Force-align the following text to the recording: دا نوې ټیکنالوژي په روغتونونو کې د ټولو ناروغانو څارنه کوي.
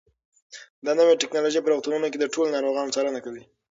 دا 0.85 0.91
نوې 0.99 1.19
ټیکنالوژي 1.21 1.59
په 1.63 1.69
روغتونونو 1.71 2.07
کې 2.11 2.17
د 2.19 2.25
ټولو 2.33 2.53
ناروغانو 2.55 2.93
څارنه 2.95 3.19
کوي. 3.25 3.43